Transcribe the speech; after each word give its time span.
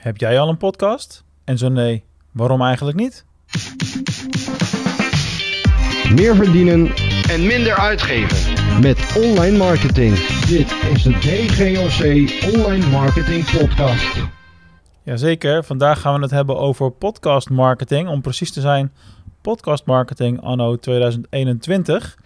Heb 0.00 0.16
jij 0.16 0.40
al 0.40 0.48
een 0.48 0.56
podcast? 0.56 1.24
En 1.44 1.58
zo 1.58 1.68
nee, 1.68 2.04
waarom 2.32 2.62
eigenlijk 2.62 2.96
niet? 2.96 3.24
Meer 6.14 6.34
verdienen 6.34 6.90
en 7.28 7.46
minder 7.46 7.78
uitgeven. 7.78 8.36
met 8.82 9.16
online 9.16 9.56
marketing. 9.56 10.14
Dit 10.46 10.72
is 10.92 11.02
de 11.02 11.10
DGOC 11.10 12.04
Online 12.54 12.86
Marketing 12.86 13.58
Podcast. 13.58 14.16
Jazeker, 15.02 15.64
vandaag 15.64 16.00
gaan 16.00 16.14
we 16.14 16.20
het 16.20 16.30
hebben 16.30 16.58
over 16.58 16.90
podcast 16.90 17.50
marketing. 17.50 18.08
Om 18.08 18.20
precies 18.20 18.52
te 18.52 18.60
zijn, 18.60 18.92
podcast 19.40 19.86
marketing 19.86 20.40
anno 20.42 20.76
2021. 20.76 22.18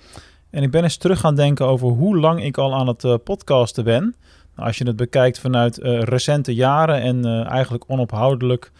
En 0.51 0.63
ik 0.63 0.71
ben 0.71 0.83
eens 0.83 0.97
terug 0.97 1.21
gaan 1.21 1.35
denken 1.35 1.67
over 1.67 1.89
hoe 1.89 2.19
lang 2.19 2.45
ik 2.45 2.59
al 2.59 2.75
aan 2.75 2.87
het 2.87 3.05
eh, 3.05 3.15
podcasten 3.25 3.85
ben. 3.85 4.15
Als 4.57 4.79
je 4.79 4.87
het 4.87 4.97
bekijkt 4.97 5.39
vanuit 5.39 5.79
eh, 5.79 6.03
recente 6.03 6.55
jaren 6.55 7.01
en 7.01 7.25
eh, 7.25 7.51
eigenlijk 7.51 7.85
onophoudelijk, 7.87 8.73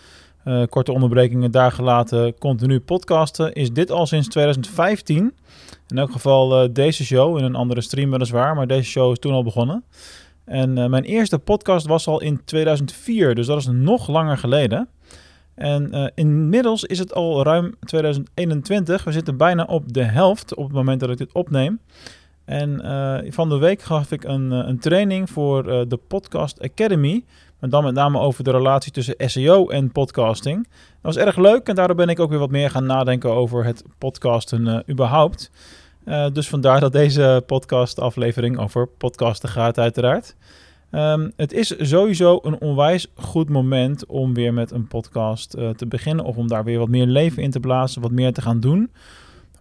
eh, 0.45 0.63
korte 0.69 0.93
onderbrekingen 0.93 1.51
daar 1.51 1.73
gelaten, 1.73 2.39
continu 2.39 2.81
podcasten, 2.81 3.53
is 3.53 3.73
dit 3.73 3.91
al 3.91 4.07
sinds 4.07 4.29
2015. 4.29 5.35
In 5.89 5.99
elk 5.99 6.13
geval 6.13 6.73
deze 6.73 7.05
show, 7.05 7.39
in 7.39 7.45
een 7.45 7.55
andere 7.55 7.81
stream 7.81 8.11
weliswaar, 8.11 8.55
maar 8.55 8.67
deze 8.67 8.91
show 8.91 9.13
is 9.13 9.19
toen 9.19 9.33
al 9.33 9.43
begonnen. 9.43 9.85
En 10.45 10.91
mijn 10.91 11.05
eerste 11.05 11.39
podcast 11.39 11.87
was 11.87 12.07
al 12.07 12.21
in 12.21 12.45
2004, 12.45 13.35
dus 13.35 13.47
dat 13.47 13.59
is 13.59 13.67
nog 13.67 14.09
langer 14.09 14.39
geleden. 14.39 14.89
En 15.55 16.13
inmiddels 16.15 16.85
is 16.85 16.99
het 16.99 17.15
al 17.15 17.43
ruim 17.43 17.75
2021. 17.81 19.05
We 19.05 19.13
zitten 19.13 19.37
bijna 19.37 19.65
op 19.65 19.93
de 19.93 20.03
helft 20.03 20.55
op 20.55 20.65
het 20.65 20.73
moment 20.73 21.01
dat 21.01 21.11
ik 21.11 21.17
dit 21.19 21.33
opneem. 21.33 21.81
En 22.45 22.81
eh, 22.81 23.33
van 23.33 23.49
de 23.49 23.59
week 23.59 23.83
gaf 23.83 24.13
ik 24.13 24.25
een, 24.25 24.53
eh, 24.53 24.69
een 24.69 24.79
training 24.79 25.31
voor 25.31 25.69
eh, 25.69 25.81
de 25.89 25.97
Podcast 25.97 26.63
Academy. 26.63 27.25
Maar 27.61 27.71
dan 27.71 27.85
met 27.85 27.95
name 27.95 28.19
over 28.19 28.45
de 28.45 28.51
relatie 28.51 28.93
tussen 28.93 29.15
SEO 29.19 29.69
en 29.69 29.93
podcasting. 29.93 30.57
Dat 30.65 31.15
was 31.15 31.17
erg 31.17 31.37
leuk 31.37 31.69
en 31.69 31.75
daardoor 31.75 31.97
ben 31.97 32.09
ik 32.09 32.21
ook 32.21 32.31
weer 32.31 32.39
wat 32.39 32.51
meer 32.51 32.71
gaan 32.71 32.87
nadenken 32.87 33.31
over 33.31 33.65
het 33.65 33.85
podcasten 33.99 34.91
überhaupt. 34.91 35.51
Dus 36.33 36.49
vandaar 36.49 36.81
dat 36.81 36.93
deze 36.93 37.43
podcast-aflevering 37.47 38.59
over 38.59 38.87
podcasten 38.87 39.49
gaat, 39.49 39.79
uiteraard. 39.79 40.37
Ehm, 40.91 41.31
het 41.37 41.53
is 41.53 41.75
sowieso 41.79 42.39
een 42.43 42.61
onwijs 42.61 43.07
goed 43.15 43.49
moment 43.49 44.07
om 44.07 44.35
weer 44.35 44.55
met 44.55 44.71
een 44.71 44.87
podcast 44.87 45.51
te 45.51 45.87
beginnen. 45.89 46.25
Of 46.25 46.37
om 46.37 46.49
daar 46.49 46.65
weer 46.65 46.79
wat 46.79 46.89
meer 46.89 47.07
leven 47.07 47.43
in 47.43 47.51
te 47.51 47.61
blazen, 47.61 48.03
wat 48.03 48.11
meer 48.11 48.33
te 48.33 48.43
gaan 48.43 48.61
doen. 48.61 48.91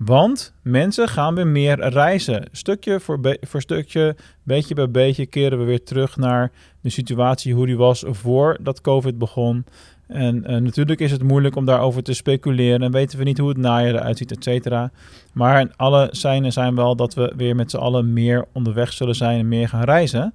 Want 0.05 0.53
mensen 0.61 1.07
gaan 1.07 1.35
weer 1.35 1.47
meer 1.47 1.89
reizen. 1.89 2.47
Stukje 2.51 2.99
voor, 2.99 3.37
stukje, 3.57 4.15
beetje 4.43 4.75
bij 4.75 4.91
beetje 4.91 5.25
keren 5.25 5.59
we 5.59 5.63
weer 5.63 5.83
terug 5.83 6.17
naar 6.17 6.51
de 6.81 6.89
situatie 6.89 7.53
hoe 7.53 7.65
die 7.65 7.77
was 7.77 8.03
voordat 8.07 8.81
COVID 8.81 9.17
begon. 9.17 9.65
En 10.07 10.45
eh, 10.45 10.61
natuurlijk 10.61 10.99
is 10.99 11.11
het 11.11 11.23
moeilijk 11.23 11.55
om 11.55 11.65
daarover 11.65 12.03
te 12.03 12.13
speculeren 12.13 12.81
en 12.81 12.91
weten 12.91 13.17
we 13.17 13.23
niet 13.23 13.37
hoe 13.37 13.49
het 13.49 13.57
najaar 13.57 13.93
eruit 13.93 14.17
ziet, 14.17 14.31
et 14.31 14.43
cetera. 14.43 14.91
Maar 15.33 15.71
alle 15.75 16.07
seinen 16.11 16.51
zijn 16.51 16.75
wel 16.75 16.95
dat 16.95 17.13
we 17.13 17.33
weer 17.37 17.55
met 17.55 17.71
z'n 17.71 17.77
allen 17.77 18.13
meer 18.13 18.45
onderweg 18.51 18.93
zullen 18.93 19.15
zijn 19.15 19.39
en 19.39 19.47
meer 19.47 19.69
gaan 19.69 19.83
reizen. 19.83 20.33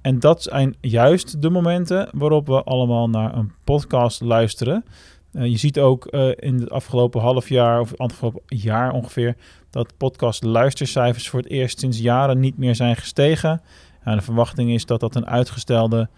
En 0.00 0.20
dat 0.20 0.42
zijn 0.42 0.74
juist 0.80 1.42
de 1.42 1.50
momenten 1.50 2.08
waarop 2.12 2.46
we 2.46 2.62
allemaal 2.62 3.08
naar 3.08 3.36
een 3.36 3.52
podcast 3.64 4.20
luisteren. 4.20 4.84
Eh, 5.32 5.46
je 5.46 5.56
ziet 5.56 5.78
ook 5.78 6.06
eh, 6.06 6.28
in 6.36 6.54
het 6.54 6.70
afgelopen 6.70 7.20
half 7.20 7.48
jaar 7.48 7.80
of 7.80 7.96
afgelopen 7.96 8.42
jaar 8.46 8.92
ongeveer 8.92 9.36
dat 9.70 9.96
podcast 9.96 10.44
luistercijfers 10.44 11.28
voor 11.28 11.40
het 11.40 11.48
eerst 11.48 11.78
sinds 11.78 11.98
jaren 11.98 12.40
niet 12.40 12.58
meer 12.58 12.74
zijn 12.74 12.96
gestegen. 12.96 13.62
En 14.02 14.16
de 14.16 14.22
verwachting 14.22 14.70
is 14.70 14.86
dat 14.86 15.00
dat 15.00 15.14
een 15.14 15.26
uitgestelde 15.26 16.08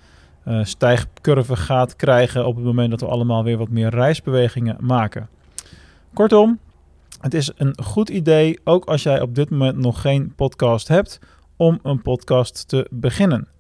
eh, 0.45 0.65
stijgcurve 0.65 1.57
gaat 1.57 1.97
krijgen 1.97 2.47
op 2.47 2.57
het 2.57 2.65
moment 2.65 2.91
dat 2.91 3.01
we 3.01 3.07
allemaal 3.07 3.45
weer 3.45 3.59
wat 3.59 3.69
meer 3.69 3.91
reisbewegingen 3.91 4.77
maken. 4.81 5.29
Kortom, 6.15 6.59
het 7.21 7.35
is 7.35 7.51
een 7.57 7.83
goed 7.83 8.09
idee, 8.09 8.61
ook 8.65 8.85
als 8.85 9.03
jij 9.03 9.21
op 9.21 9.35
dit 9.35 9.51
moment 9.51 9.77
nog 9.77 10.01
geen 10.01 10.35
podcast 10.35 10.89
hebt, 10.89 11.21
om 11.57 11.79
een 11.83 12.03
podcast 12.03 12.69
te 12.69 12.87
beginnen. 12.91 13.52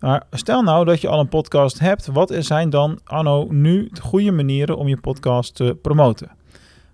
Maar 0.00 0.26
stel 0.30 0.62
nou 0.62 0.84
dat 0.84 1.00
je 1.00 1.08
al 1.08 1.20
een 1.20 1.28
podcast 1.28 1.78
hebt, 1.78 2.06
wat 2.06 2.34
zijn 2.38 2.70
dan 2.70 2.98
anno 3.04 3.46
nu 3.50 3.88
de 3.92 4.00
goede 4.00 4.30
manieren 4.30 4.76
om 4.76 4.88
je 4.88 4.96
podcast 4.96 5.54
te 5.54 5.78
promoten? 5.82 6.30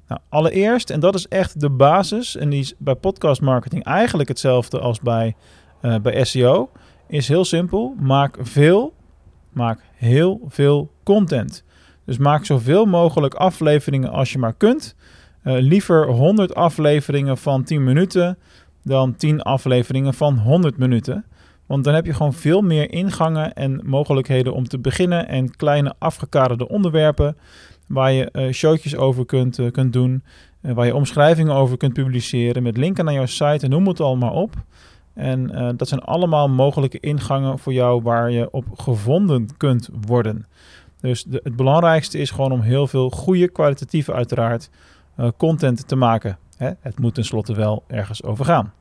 Nou, 0.08 0.20
allereerst, 0.28 0.90
en 0.90 1.00
dat 1.00 1.14
is 1.14 1.28
echt 1.28 1.60
de 1.60 1.70
basis, 1.70 2.36
en 2.36 2.48
die 2.48 2.60
is 2.60 2.74
bij 2.78 2.94
podcast 2.94 3.40
marketing 3.40 3.84
eigenlijk 3.84 4.28
hetzelfde 4.28 4.80
als 4.80 5.00
bij, 5.00 5.36
eh, 5.80 5.96
bij 6.02 6.24
SEO, 6.24 6.70
is 7.08 7.28
heel 7.28 7.44
simpel. 7.44 7.94
Maak 7.98 8.36
veel, 8.40 8.94
maak 9.52 9.80
heel 9.94 10.40
veel 10.48 10.90
content. 11.02 11.64
Dus 12.04 12.18
maak 12.18 12.44
zoveel 12.44 12.84
mogelijk 12.84 13.34
afleveringen 13.34 14.10
als 14.10 14.32
je 14.32 14.38
maar 14.38 14.54
kunt. 14.54 14.94
Eh, 15.42 15.54
liever 15.58 16.06
100 16.06 16.54
afleveringen 16.54 17.38
van 17.38 17.64
10 17.64 17.84
minuten 17.84 18.38
dan 18.82 19.16
10 19.16 19.42
afleveringen 19.42 20.14
van 20.14 20.38
100 20.38 20.76
minuten. 20.76 21.24
Want 21.72 21.84
dan 21.84 21.94
heb 21.94 22.06
je 22.06 22.14
gewoon 22.14 22.32
veel 22.32 22.62
meer 22.62 22.92
ingangen 22.92 23.52
en 23.52 23.80
mogelijkheden 23.84 24.54
om 24.54 24.68
te 24.68 24.78
beginnen. 24.78 25.28
En 25.28 25.56
kleine 25.56 25.94
afgekaderde 25.98 26.68
onderwerpen 26.68 27.36
waar 27.86 28.12
je 28.12 28.30
eh, 28.30 28.52
showtjes 28.52 28.96
over 28.96 29.26
kunt, 29.26 29.58
eh, 29.58 29.70
kunt 29.70 29.92
doen. 29.92 30.22
eh, 30.60 30.72
waar 30.72 30.86
je 30.86 30.94
omschrijvingen 30.94 31.54
over 31.54 31.76
kunt 31.76 31.92
publiceren 31.92 32.62
met 32.62 32.76
linken 32.76 33.04
naar 33.04 33.14
jouw 33.14 33.26
site 33.26 33.64
en 33.64 33.70
noem 33.70 33.86
het 33.86 34.00
allemaal 34.00 34.32
op. 34.32 34.54
En 35.14 35.46
dat 35.76 35.88
zijn 35.88 36.00
allemaal 36.00 36.48
mogelijke 36.48 37.00
ingangen 37.00 37.58
voor 37.58 37.72
jou 37.72 38.02
waar 38.02 38.30
je 38.30 38.50
op 38.50 38.64
gevonden 38.74 39.48
kunt 39.56 39.88
worden. 40.06 40.46
Dus 41.00 41.26
het 41.30 41.56
belangrijkste 41.56 42.18
is 42.18 42.30
gewoon 42.30 42.52
om 42.52 42.60
heel 42.60 42.86
veel 42.86 43.10
goede, 43.10 43.48
kwalitatieve 43.48 44.12
uiteraard, 44.12 44.70
content 45.36 45.88
te 45.88 45.96
maken. 45.96 46.38
Hè? 46.56 46.70
Het 46.80 46.98
moet 46.98 47.14
tenslotte 47.14 47.54
wel 47.54 47.84
ergens 47.86 48.22
over 48.22 48.44
gaan. 48.44 48.72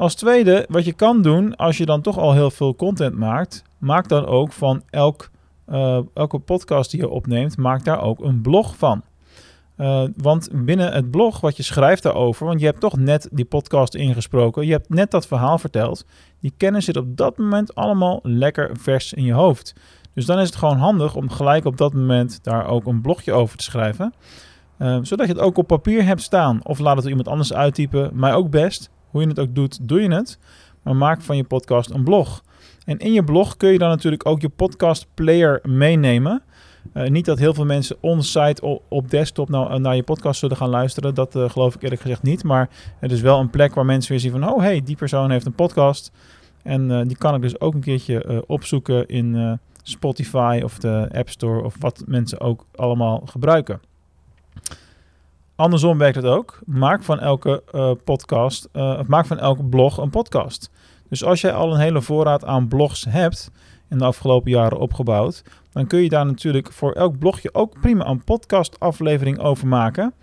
Als 0.00 0.14
tweede, 0.14 0.66
wat 0.68 0.84
je 0.84 0.92
kan 0.92 1.22
doen 1.22 1.56
als 1.56 1.76
je 1.76 1.86
dan 1.86 2.00
toch 2.00 2.18
al 2.18 2.32
heel 2.32 2.50
veel 2.50 2.76
content 2.76 3.16
maakt, 3.16 3.62
maak 3.78 4.08
dan 4.08 4.26
ook 4.26 4.52
van 4.52 4.82
elk, 4.90 5.30
eh, 5.66 5.98
elke 6.14 6.38
podcast 6.38 6.90
die 6.90 7.00
je 7.00 7.08
opneemt, 7.08 7.56
maak 7.56 7.84
daar 7.84 8.02
ook 8.02 8.20
een 8.20 8.40
blog 8.40 8.76
van. 8.76 9.02
Eh, 9.76 10.04
want 10.16 10.48
binnen 10.52 10.92
het 10.92 11.10
blog 11.10 11.40
wat 11.40 11.56
je 11.56 11.62
schrijft 11.62 12.02
daarover, 12.02 12.46
want 12.46 12.60
je 12.60 12.66
hebt 12.66 12.80
toch 12.80 12.96
net 12.96 13.28
die 13.32 13.44
podcast 13.44 13.94
ingesproken, 13.94 14.66
je 14.66 14.72
hebt 14.72 14.88
net 14.88 15.10
dat 15.10 15.26
verhaal 15.26 15.58
verteld, 15.58 16.04
die 16.40 16.52
kennis 16.56 16.84
zit 16.84 16.96
op 16.96 17.16
dat 17.16 17.38
moment 17.38 17.74
allemaal 17.74 18.20
lekker 18.22 18.70
vers 18.78 19.12
in 19.12 19.24
je 19.24 19.32
hoofd. 19.32 19.74
Dus 20.14 20.26
dan 20.26 20.38
is 20.38 20.46
het 20.46 20.56
gewoon 20.56 20.78
handig 20.78 21.14
om 21.14 21.30
gelijk 21.30 21.64
op 21.64 21.76
dat 21.76 21.94
moment 21.94 22.44
daar 22.44 22.66
ook 22.66 22.86
een 22.86 23.00
blogje 23.00 23.32
over 23.32 23.56
te 23.56 23.64
schrijven. 23.64 24.14
Eh, 24.76 24.98
zodat 25.02 25.26
je 25.26 25.32
het 25.32 25.42
ook 25.42 25.58
op 25.58 25.66
papier 25.66 26.04
hebt 26.04 26.22
staan. 26.22 26.60
Of 26.64 26.78
laat 26.78 26.96
het 26.96 27.06
iemand 27.06 27.28
anders 27.28 27.52
uittypen. 27.52 28.10
Mij 28.12 28.34
ook 28.34 28.50
best. 28.50 28.90
Hoe 29.10 29.20
je 29.20 29.28
het 29.28 29.38
ook 29.38 29.54
doet, 29.54 29.88
doe 29.88 30.00
je 30.02 30.12
het. 30.12 30.38
Maar 30.82 30.96
maak 30.96 31.20
van 31.20 31.36
je 31.36 31.44
podcast 31.44 31.90
een 31.90 32.04
blog. 32.04 32.42
En 32.84 32.98
in 32.98 33.12
je 33.12 33.24
blog 33.24 33.56
kun 33.56 33.72
je 33.72 33.78
dan 33.78 33.88
natuurlijk 33.88 34.26
ook 34.26 34.40
je 34.40 34.48
podcast 34.48 35.06
player 35.14 35.60
meenemen. 35.62 36.42
Eh, 36.92 37.08
niet 37.08 37.24
dat 37.24 37.38
heel 37.38 37.54
veel 37.54 37.64
mensen 37.64 37.96
on-site 38.00 38.80
op 38.88 39.10
desktop 39.10 39.48
nou, 39.48 39.80
naar 39.80 39.96
je 39.96 40.02
podcast 40.02 40.40
zullen 40.40 40.56
gaan 40.56 40.68
luisteren. 40.68 41.14
Dat 41.14 41.36
eh, 41.36 41.50
geloof 41.50 41.74
ik 41.74 41.82
eerlijk 41.82 42.00
gezegd 42.00 42.22
niet. 42.22 42.44
Maar 42.44 42.68
het 42.98 43.12
is 43.12 43.20
wel 43.20 43.40
een 43.40 43.50
plek 43.50 43.74
waar 43.74 43.84
mensen 43.84 44.10
weer 44.10 44.20
zien 44.20 44.30
van... 44.30 44.48
oh, 44.48 44.58
hey, 44.58 44.82
die 44.84 44.96
persoon 44.96 45.30
heeft 45.30 45.46
een 45.46 45.52
podcast. 45.52 46.12
En 46.62 46.90
eh, 46.90 47.06
die 47.06 47.16
kan 47.16 47.34
ik 47.34 47.42
dus 47.42 47.60
ook 47.60 47.74
een 47.74 47.80
keertje 47.80 48.22
eh, 48.22 48.38
opzoeken 48.46 49.08
in 49.08 49.36
eh, 49.36 49.52
Spotify 49.82 50.60
of 50.64 50.78
de 50.78 51.08
App 51.12 51.28
Store... 51.28 51.64
of 51.64 51.76
wat 51.78 52.02
mensen 52.06 52.40
ook 52.40 52.66
allemaal 52.74 53.22
gebruiken. 53.24 53.80
Andersom 55.60 55.98
werkt 55.98 56.16
het 56.16 56.24
ook. 56.24 56.58
Maak 56.66 57.02
van 57.02 57.18
elke 57.20 57.62
eh, 57.72 57.90
podcast, 58.04 58.68
eh, 58.72 59.00
maak 59.06 59.26
van 59.26 59.38
elke 59.38 59.64
blog 59.64 59.98
een 59.98 60.10
podcast. 60.10 60.70
Dus 61.08 61.24
als 61.24 61.40
jij 61.40 61.52
al 61.52 61.72
een 61.72 61.80
hele 61.80 62.02
voorraad 62.02 62.44
aan 62.44 62.68
blogs 62.68 63.04
hebt 63.08 63.50
in 63.88 63.98
de 63.98 64.04
afgelopen 64.04 64.50
jaren 64.50 64.78
opgebouwd, 64.78 65.42
dan 65.72 65.86
kun 65.86 66.02
je 66.02 66.08
daar 66.08 66.26
natuurlijk 66.26 66.72
voor 66.72 66.92
elk 66.92 67.18
blogje 67.18 67.54
ook 67.54 67.80
prima 67.80 68.06
een 68.06 68.24
podcast 68.24 68.80
aflevering 68.80 69.38
over 69.38 69.66
maken. 69.66 70.14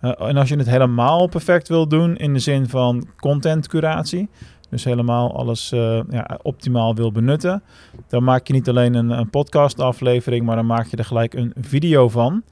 Eh, 0.00 0.28
en 0.28 0.36
als 0.36 0.48
je 0.48 0.56
het 0.56 0.70
helemaal 0.70 1.28
perfect 1.28 1.68
wil 1.68 1.88
doen 1.88 2.16
in 2.16 2.32
de 2.32 2.38
zin 2.38 2.68
van 2.68 3.06
content 3.16 3.68
curatie, 3.68 4.28
dus 4.70 4.84
helemaal 4.84 5.36
alles 5.36 5.68
ja, 6.08 6.38
optimaal 6.42 6.94
wil 6.94 7.12
benutten, 7.12 7.62
dan 8.08 8.24
maak 8.24 8.46
je 8.46 8.52
niet 8.52 8.68
alleen 8.68 8.94
een, 8.94 9.10
een 9.10 9.30
podcast 9.30 9.80
aflevering, 9.80 10.46
maar 10.46 10.56
dan 10.56 10.66
maak 10.66 10.86
je 10.86 10.96
er 10.96 11.04
gelijk 11.04 11.34
een 11.34 11.52
video 11.60 12.08
van. 12.08 12.42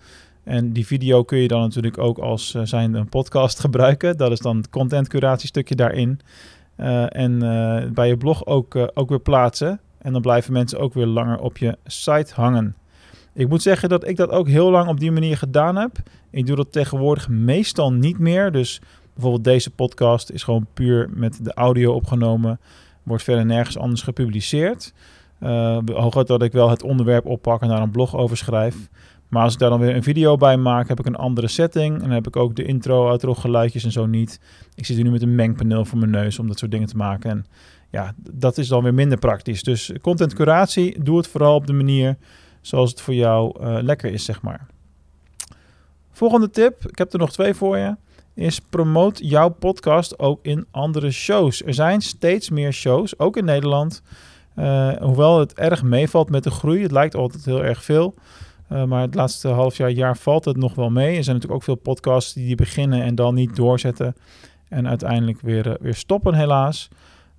En 0.45 0.73
die 0.73 0.87
video 0.87 1.23
kun 1.23 1.39
je 1.39 1.49
dan 1.49 1.61
natuurlijk 1.61 1.99
ook 1.99 2.19
als 2.19 2.55
uh, 2.55 2.63
zijnde 2.65 2.99
een 2.99 3.09
podcast 3.09 3.61
gebruiken. 3.65 4.17
Dat 4.17 4.31
is 4.31 4.39
dan 4.39 4.57
het 4.57 4.71
content 4.71 5.09
curatiestukje 5.09 5.75
daarin. 5.75 6.21
Uh, 6.77 7.17
en 7.17 7.33
uh, 7.33 7.91
bij 7.91 8.09
je 8.09 8.17
blog 8.17 8.47
ook, 8.47 8.91
ook 8.95 9.09
weer 9.09 9.21
plaatsen. 9.21 9.81
En 9.99 10.13
dan 10.13 10.23
blijven 10.23 10.53
mensen 10.53 10.79
ook 10.79 10.95
weer 10.95 11.07
langer 11.07 11.39
op 11.39 11.59
je 11.59 11.77
site 11.85 12.35
hangen. 12.35 12.77
Ik 13.35 13.49
moet 13.49 13.63
zeggen 13.63 13.89
dat 13.89 14.09
ik 14.09 14.17
dat 14.17 14.31
ook 14.31 14.49
heel 14.49 14.71
lang 14.71 14.89
op 14.89 15.01
die 15.01 15.13
manier 15.13 15.37
gedaan 15.37 15.77
heb. 15.77 15.97
Ik 16.31 16.47
doe 16.47 16.57
dat 16.57 16.73
tegenwoordig 16.73 17.29
meestal 17.29 17.93
niet 17.93 18.19
meer. 18.19 18.53
Dus 18.53 18.81
bijvoorbeeld 19.13 19.45
deze 19.45 19.71
podcast 19.71 20.31
is 20.31 20.43
gewoon 20.43 20.67
puur 20.75 21.11
met 21.15 21.45
de 21.45 21.55
audio 21.55 21.93
opgenomen. 21.93 22.61
Wordt 23.03 23.23
verder 23.23 23.47
nergens 23.47 23.79
anders 23.79 24.03
gepubliceerd. 24.03 24.93
Uh, 25.41 25.79
dat 26.13 26.43
ik 26.43 26.53
wel 26.53 26.71
het 26.71 26.83
onderwerp 26.83 27.27
oppak 27.27 27.61
en 27.63 27.69
daar 27.69 27.83
een 27.83 27.91
blog 27.91 28.17
over 28.17 28.37
schrijf. 28.37 28.77
Maar 29.33 29.43
als 29.43 29.53
ik 29.53 29.59
daar 29.59 29.71
dan 29.71 29.81
weer 29.81 29.97
een 29.97 30.03
video 30.03 30.37
bij 30.37 30.57
maak, 30.57 30.89
heb 30.89 30.99
ik 30.99 31.07
een 31.07 31.17
andere 31.17 31.49
setting. 31.49 31.95
En 31.95 32.01
dan 32.01 32.11
heb 32.11 32.27
ik 32.27 32.37
ook 32.37 32.57
de 32.57 32.65
intro, 32.65 33.09
outro 33.09 33.35
geluidjes 33.35 33.85
en 33.85 33.93
zo 33.93 34.07
niet. 34.07 34.41
Ik 34.75 34.87
zit 34.87 34.97
hier 34.97 35.05
nu 35.05 35.11
met 35.11 35.23
een 35.23 35.35
mengpaneel 35.35 35.85
voor 35.85 35.99
mijn 35.99 36.11
neus 36.11 36.39
om 36.39 36.49
dat 36.49 36.59
soort 36.59 36.71
dingen 36.71 36.89
te 36.89 36.97
maken. 36.97 37.31
En 37.31 37.47
ja, 37.91 38.15
dat 38.17 38.59
is 38.59 38.69
dan 38.69 38.83
weer 38.83 38.95
minder 38.95 39.19
praktisch. 39.19 39.63
Dus 39.63 39.93
content 40.01 40.35
curatie, 40.35 41.03
doe 41.03 41.17
het 41.17 41.29
vooral 41.29 41.55
op 41.55 41.67
de 41.67 41.73
manier 41.73 42.17
zoals 42.61 42.91
het 42.91 43.01
voor 43.01 43.15
jou 43.15 43.61
uh, 43.61 43.79
lekker 43.81 44.13
is, 44.13 44.25
zeg 44.25 44.43
maar. 44.43 44.67
Volgende 46.11 46.51
tip, 46.51 46.89
ik 46.89 46.99
heb 46.99 47.13
er 47.13 47.19
nog 47.19 47.33
twee 47.33 47.55
voor 47.55 47.77
je, 47.77 47.97
is 48.35 48.61
promoot 48.61 49.19
jouw 49.23 49.49
podcast 49.49 50.19
ook 50.19 50.39
in 50.43 50.67
andere 50.71 51.11
shows. 51.11 51.65
Er 51.65 51.75
zijn 51.75 52.01
steeds 52.01 52.51
meer 52.51 52.73
shows, 52.73 53.19
ook 53.19 53.37
in 53.37 53.45
Nederland. 53.45 54.03
Uh, 54.57 54.93
hoewel 54.93 55.39
het 55.39 55.55
erg 55.55 55.83
meevalt 55.83 56.31
met 56.31 56.45
de 56.45 56.51
groei, 56.51 56.83
het 56.83 56.93
lijkt 56.93 57.15
altijd 57.15 57.45
heel 57.45 57.65
erg 57.65 57.85
veel. 57.85 58.15
Uh, 58.73 58.85
maar 58.85 59.01
het 59.01 59.15
laatste 59.15 59.49
half 59.49 59.77
jaar, 59.77 59.91
jaar 59.91 60.17
valt 60.17 60.45
het 60.45 60.57
nog 60.57 60.75
wel 60.75 60.91
mee. 60.91 61.17
Er 61.17 61.25
zijn 61.25 61.37
natuurlijk 61.37 61.53
ook 61.53 61.63
veel 61.63 61.75
podcasts 61.75 62.33
die, 62.33 62.55
beginnen 62.55 63.03
en 63.03 63.15
dan 63.15 63.35
niet 63.35 63.57
doorzetten. 63.57 64.15
En 64.69 64.89
uiteindelijk 64.89 65.41
weer, 65.41 65.67
uh, 65.67 65.73
weer 65.81 65.95
stoppen, 65.95 66.35
helaas. 66.35 66.89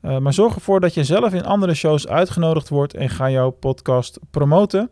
Uh, 0.01 0.17
maar 0.17 0.33
zorg 0.33 0.55
ervoor 0.55 0.79
dat 0.79 0.93
je 0.93 1.03
zelf 1.03 1.33
in 1.33 1.45
andere 1.45 1.73
shows 1.73 2.07
uitgenodigd 2.07 2.69
wordt 2.69 2.93
en 2.93 3.09
ga 3.09 3.29
jouw 3.29 3.49
podcast 3.49 4.19
promoten. 4.31 4.89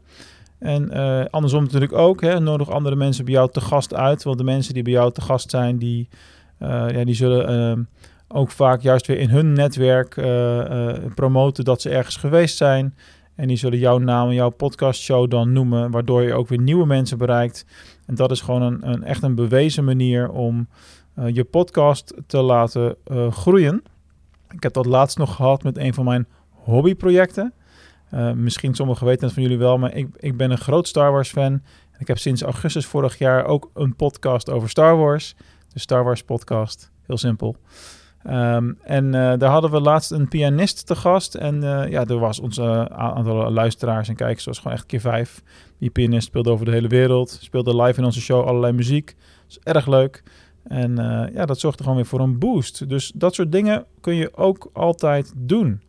En 0.59 0.91
andersom 1.29 1.63
natuurlijk 1.63 1.93
ook. 1.93 2.21
Hè, 2.21 2.39
nodig 2.39 2.69
andere 2.69 2.95
mensen 2.95 3.25
bij 3.25 3.33
jou 3.33 3.51
te 3.51 3.61
gast 3.61 3.93
uit. 3.93 4.23
Want 4.23 4.37
de 4.37 4.43
mensen 4.43 4.73
die 4.73 4.83
bij 4.83 4.91
jou 4.91 5.11
te 5.11 5.21
gast 5.21 5.49
zijn, 5.49 5.77
die, 5.77 6.09
ja, 6.59 7.03
die 7.03 7.13
zullen 7.15 7.47
ehm, 7.47 7.83
ook 8.27 8.51
vaak 8.51 8.81
juist 8.81 9.07
weer 9.07 9.19
in 9.19 9.29
hun 9.29 9.53
netwerk 9.53 10.13
promoten 11.15 11.63
dat 11.63 11.81
ze 11.81 11.89
ergens 11.89 12.15
geweest 12.15 12.57
zijn. 12.57 12.93
En 13.41 13.47
die 13.47 13.57
zullen 13.57 13.79
jouw 13.79 13.97
naam 13.97 14.27
en 14.27 14.33
jouw 14.33 14.49
podcastshow 14.49 15.29
dan 15.29 15.53
noemen, 15.53 15.91
waardoor 15.91 16.21
je 16.21 16.33
ook 16.33 16.47
weer 16.47 16.59
nieuwe 16.59 16.85
mensen 16.85 17.17
bereikt. 17.17 17.65
En 18.05 18.15
dat 18.15 18.31
is 18.31 18.41
gewoon 18.41 18.61
een, 18.61 18.89
een 18.89 19.03
echt 19.03 19.23
een 19.23 19.35
bewezen 19.35 19.83
manier 19.83 20.29
om 20.29 20.67
uh, 21.19 21.29
je 21.29 21.43
podcast 21.43 22.13
te 22.27 22.41
laten 22.41 22.95
uh, 23.11 23.31
groeien. 23.31 23.83
Ik 24.49 24.63
heb 24.63 24.73
dat 24.73 24.85
laatst 24.85 25.17
nog 25.17 25.35
gehad 25.35 25.63
met 25.63 25.77
een 25.77 25.93
van 25.93 26.05
mijn 26.05 26.27
hobbyprojecten. 26.49 27.53
Uh, 28.13 28.31
misschien 28.31 28.73
sommigen 28.75 29.05
weten 29.05 29.23
het 29.23 29.33
van 29.33 29.43
jullie 29.43 29.57
wel, 29.57 29.77
maar 29.77 29.95
ik, 29.95 30.07
ik 30.17 30.37
ben 30.37 30.51
een 30.51 30.57
groot 30.57 30.87
Star 30.87 31.11
Wars 31.11 31.29
fan. 31.29 31.61
Ik 31.97 32.07
heb 32.07 32.17
sinds 32.17 32.41
augustus 32.41 32.85
vorig 32.85 33.17
jaar 33.17 33.45
ook 33.45 33.69
een 33.73 33.95
podcast 33.95 34.49
over 34.49 34.69
Star 34.69 34.97
Wars. 34.97 35.35
De 35.73 35.79
Star 35.79 36.03
Wars 36.03 36.23
podcast. 36.23 36.91
Heel 37.05 37.17
simpel. 37.17 37.55
Um, 38.27 38.77
en 38.81 39.05
uh, 39.05 39.11
daar 39.11 39.49
hadden 39.49 39.71
we 39.71 39.81
laatst 39.81 40.11
een 40.11 40.27
pianist 40.27 40.87
te 40.87 40.95
gast. 40.95 41.35
En 41.35 41.55
uh, 41.55 41.89
ja, 41.89 42.05
er 42.05 42.19
was 42.19 42.39
onze 42.39 42.89
aantal 42.89 43.51
luisteraars 43.51 44.09
en 44.09 44.15
kijkers 44.15 44.45
was 44.45 44.57
gewoon 44.57 44.73
echt 44.73 44.85
keer 44.85 44.99
vijf. 44.99 45.43
Die 45.77 45.89
pianist 45.89 46.27
speelde 46.27 46.49
over 46.49 46.65
de 46.65 46.71
hele 46.71 46.87
wereld. 46.87 47.37
Speelde 47.41 47.81
live 47.81 47.99
in 47.99 48.05
onze 48.05 48.21
show 48.21 48.47
allerlei 48.47 48.73
muziek. 48.73 49.05
Dat 49.05 49.47
is 49.47 49.59
erg 49.59 49.87
leuk. 49.87 50.23
En 50.63 50.95
ja, 51.33 51.45
dat 51.45 51.59
zorgde 51.59 51.83
gewoon 51.83 51.97
weer 51.97 52.07
voor 52.07 52.19
een 52.19 52.39
boost. 52.39 52.89
Dus 52.89 53.11
dat 53.15 53.35
soort 53.35 53.51
dingen 53.51 53.85
kun 54.01 54.15
je 54.15 54.37
ook 54.37 54.69
altijd 54.73 55.33
doen. 55.35 55.81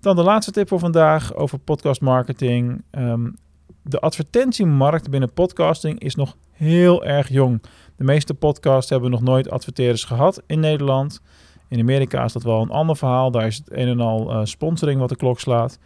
Dan 0.00 0.16
de 0.16 0.22
laatste 0.22 0.52
tip 0.52 0.68
voor 0.68 0.78
vandaag 0.78 1.34
over 1.34 1.58
podcast 1.58 2.00
marketing. 2.00 2.82
Um, 2.90 3.36
de 3.82 4.00
advertentiemarkt 4.00 5.10
binnen 5.10 5.32
podcasting 5.32 6.00
is 6.00 6.14
nog 6.14 6.36
heel 6.54 7.04
erg 7.04 7.28
jong. 7.28 7.62
De 7.96 8.04
meeste 8.04 8.34
podcasts 8.34 8.90
hebben 8.90 9.10
nog 9.10 9.22
nooit 9.22 9.50
adverteerders 9.50 10.04
gehad 10.04 10.42
in 10.46 10.60
Nederland. 10.60 11.20
In 11.68 11.80
Amerika 11.80 12.24
is 12.24 12.32
dat 12.32 12.42
wel 12.42 12.62
een 12.62 12.70
ander 12.70 12.96
verhaal. 12.96 13.30
Daar 13.30 13.46
is 13.46 13.56
het 13.56 13.72
een 13.72 13.88
en 13.88 14.00
al 14.00 14.30
uh, 14.30 14.40
sponsoring 14.44 15.00
wat 15.00 15.08
de 15.08 15.16
klok 15.16 15.40
slaat. 15.40 15.78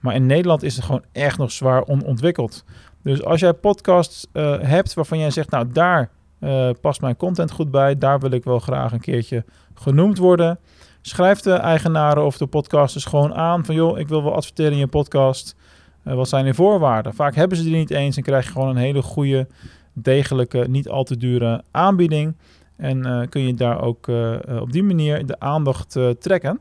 Maar 0.00 0.14
in 0.14 0.26
Nederland 0.26 0.62
is 0.62 0.76
het 0.76 0.84
gewoon 0.84 1.04
echt 1.12 1.38
nog 1.38 1.52
zwaar 1.52 1.84
onontwikkeld. 1.84 2.64
Dus 3.02 3.24
als 3.24 3.40
jij 3.40 3.52
podcasts 3.52 4.26
uh, 4.32 4.58
hebt 4.60 4.94
waarvan 4.94 5.18
jij 5.18 5.30
zegt, 5.30 5.50
nou 5.50 5.72
daar 5.72 6.10
uh, 6.40 6.70
past 6.80 7.00
mijn 7.00 7.16
content 7.16 7.50
goed 7.50 7.70
bij, 7.70 7.98
daar 7.98 8.20
wil 8.20 8.30
ik 8.30 8.44
wel 8.44 8.58
graag 8.58 8.92
een 8.92 9.00
keertje 9.00 9.44
genoemd 9.74 10.18
worden. 10.18 10.58
Schrijf 11.00 11.40
de 11.40 11.52
eigenaren 11.52 12.24
of 12.24 12.36
de 12.36 12.46
podcasters 12.46 13.04
gewoon 13.04 13.34
aan 13.34 13.64
van 13.64 13.74
joh, 13.74 13.98
ik 13.98 14.08
wil 14.08 14.22
wel 14.22 14.34
adverteren 14.34 14.72
in 14.72 14.78
je 14.78 14.86
podcast. 14.86 15.56
wat 16.02 16.28
zijn 16.28 16.44
de 16.44 16.54
voorwaarden? 16.54 17.14
Vaak 17.14 17.34
hebben 17.34 17.56
ze 17.56 17.64
die 17.64 17.76
niet 17.76 17.90
eens 17.90 18.16
en 18.16 18.22
krijg 18.22 18.44
je 18.44 18.52
gewoon 18.52 18.68
een 18.68 18.76
hele 18.76 19.02
goede 19.02 19.46
degelijke, 19.92 20.66
niet 20.68 20.88
al 20.88 21.04
te 21.04 21.16
dure 21.16 21.62
aanbieding. 21.70 22.36
En 22.76 22.98
uh, 23.06 23.22
kun 23.28 23.42
je 23.42 23.54
daar 23.54 23.82
ook 23.82 24.06
uh, 24.06 24.36
op 24.60 24.72
die 24.72 24.82
manier 24.82 25.26
de 25.26 25.40
aandacht 25.40 25.98
trekken. 26.18 26.60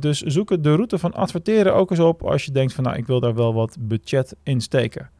dus 0.00 0.20
zoek 0.20 0.62
de 0.62 0.74
route 0.74 0.98
van 0.98 1.14
adverteren 1.14 1.74
ook 1.74 1.90
eens 1.90 2.00
op 2.00 2.22
als 2.22 2.44
je 2.44 2.52
denkt 2.52 2.72
van 2.72 2.84
nou 2.84 2.96
ik 2.96 3.06
wil 3.06 3.20
daar 3.20 3.34
wel 3.34 3.54
wat 3.54 3.76
budget 3.80 4.36
in 4.42 4.60
steken. 4.60 5.10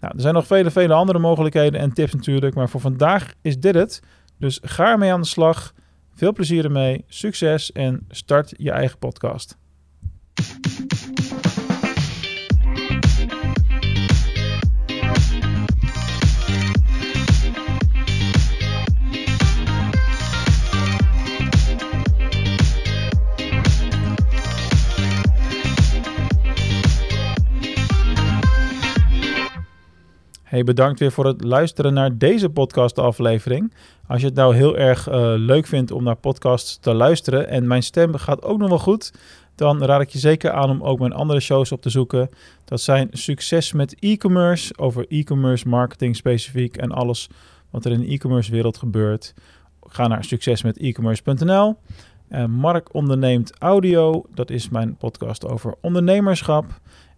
Nou, 0.00 0.14
er 0.14 0.20
zijn 0.20 0.34
nog 0.34 0.46
vele, 0.46 0.70
vele 0.70 0.94
andere 0.94 1.18
mogelijkheden 1.18 1.80
en 1.80 1.92
tips 1.92 2.14
natuurlijk, 2.14 2.54
maar 2.54 2.68
voor 2.68 2.80
vandaag 2.80 3.34
is 3.42 3.58
dit 3.58 3.74
het. 3.74 4.02
Dus 4.36 4.58
ga 4.62 4.90
ermee 4.90 5.12
aan 5.12 5.20
de 5.20 5.26
slag. 5.26 5.74
Veel 6.14 6.32
plezier 6.32 6.64
ermee, 6.64 7.04
succes 7.08 7.72
en 7.72 8.06
start 8.08 8.54
je 8.56 8.70
eigen 8.70 8.98
podcast. 8.98 9.58
Hey, 30.50 30.64
bedankt 30.64 30.98
weer 30.98 31.12
voor 31.12 31.26
het 31.26 31.44
luisteren 31.44 31.94
naar 31.94 32.18
deze 32.18 32.48
podcast-aflevering. 32.48 33.74
Als 34.06 34.20
je 34.20 34.26
het 34.26 34.34
nou 34.34 34.54
heel 34.54 34.76
erg 34.76 35.08
uh, 35.08 35.14
leuk 35.36 35.66
vindt 35.66 35.90
om 35.90 36.04
naar 36.04 36.16
podcasts 36.16 36.78
te 36.78 36.94
luisteren 36.94 37.48
en 37.48 37.66
mijn 37.66 37.82
stem 37.82 38.14
gaat 38.14 38.42
ook 38.42 38.58
nog 38.58 38.68
wel 38.68 38.78
goed, 38.78 39.12
dan 39.54 39.84
raad 39.84 40.00
ik 40.00 40.08
je 40.08 40.18
zeker 40.18 40.50
aan 40.50 40.70
om 40.70 40.82
ook 40.82 40.98
mijn 40.98 41.12
andere 41.12 41.40
shows 41.40 41.72
op 41.72 41.82
te 41.82 41.90
zoeken. 41.90 42.30
Dat 42.64 42.80
zijn 42.80 43.08
Succes 43.12 43.72
met 43.72 43.96
e-commerce, 43.98 44.78
over 44.78 45.06
e-commerce 45.08 45.68
marketing 45.68 46.16
specifiek 46.16 46.76
en 46.76 46.92
alles 46.92 47.28
wat 47.70 47.84
er 47.84 47.92
in 47.92 48.00
de 48.00 48.06
e-commerce 48.06 48.50
wereld 48.50 48.78
gebeurt. 48.78 49.34
Ga 49.82 50.06
naar 50.06 50.24
succesmet-e-commerce.nl. 50.24 51.76
Uh, 52.30 52.44
Mark 52.44 52.94
onderneemt 52.94 53.58
audio, 53.58 54.24
dat 54.34 54.50
is 54.50 54.68
mijn 54.68 54.96
podcast 54.96 55.46
over 55.46 55.74
ondernemerschap. 55.80 56.64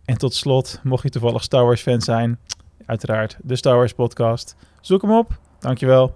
En 0.05 0.19
tot 0.19 0.35
slot, 0.35 0.81
mocht 0.82 1.02
je 1.02 1.08
toevallig 1.08 1.43
Star 1.43 1.64
Wars 1.64 1.82
fan 1.82 2.00
zijn, 2.00 2.38
uiteraard 2.87 3.37
de 3.43 3.56
Star 3.56 3.76
Wars 3.76 3.94
podcast. 3.94 4.57
Zoek 4.80 5.02
hem 5.02 5.12
op. 5.12 5.38
Dankjewel. 5.59 6.14